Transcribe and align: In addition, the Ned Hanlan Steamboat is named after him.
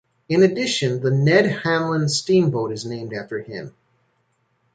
In 0.29 0.41
addition, 0.41 0.99
the 0.99 1.11
Ned 1.11 1.45
Hanlan 1.45 2.09
Steamboat 2.09 2.71
is 2.71 2.87
named 2.87 3.13
after 3.13 3.37
him. 3.39 3.75